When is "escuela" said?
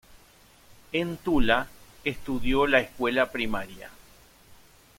2.79-3.31